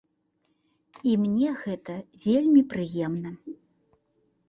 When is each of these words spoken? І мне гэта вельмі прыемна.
І 1.11 1.13
мне 1.27 1.53
гэта 1.63 1.99
вельмі 2.27 2.67
прыемна. 2.75 3.37